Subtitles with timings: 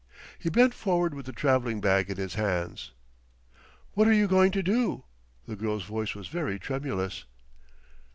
[0.39, 2.91] He bent forward with the traveling bag in his hands.
[3.93, 5.03] "What are you going to do?"
[5.47, 7.25] The girl's voice was very tremulous.